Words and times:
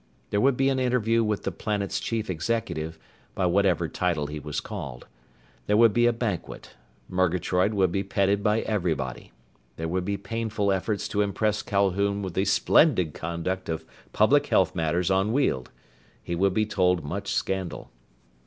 There 0.31 0.41
would 0.41 0.57
be 0.57 0.69
an 0.69 0.79
interview 0.79 1.23
with 1.23 1.43
the 1.43 1.51
planet's 1.51 1.99
chief 1.99 2.27
executive, 2.27 2.97
by 3.35 3.45
whatever 3.45 3.87
title 3.87 4.25
he 4.25 4.39
was 4.39 4.59
called. 4.59 5.05
There 5.67 5.77
would 5.77 5.93
be 5.93 6.07
a 6.07 6.11
banquet. 6.11 6.71
Murgatroyd 7.07 7.75
would 7.75 7.91
be 7.91 8.01
petted 8.01 8.41
by 8.41 8.61
everybody. 8.61 9.31
There 9.75 9.87
would 9.87 10.03
be 10.03 10.17
painful 10.17 10.71
efforts 10.71 11.07
to 11.09 11.21
impress 11.21 11.61
Calhoun 11.61 12.23
with 12.23 12.33
the 12.33 12.45
splendid 12.45 13.13
conduct 13.13 13.69
of 13.69 13.85
public 14.11 14.47
health 14.47 14.73
matters 14.73 15.11
on 15.11 15.33
Weald. 15.33 15.69
He 16.23 16.33
would 16.33 16.55
be 16.55 16.65
told 16.65 17.03
much 17.03 17.31
scandal. 17.35 17.91